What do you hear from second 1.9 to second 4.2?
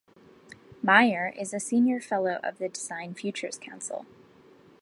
Fellow of the Design Futures Council.